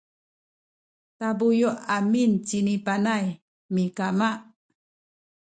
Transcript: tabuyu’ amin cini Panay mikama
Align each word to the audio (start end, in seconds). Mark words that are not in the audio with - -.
tabuyu’ 1.17 1.69
amin 1.95 2.31
cini 2.47 2.75
Panay 2.85 3.25
mikama 3.73 4.29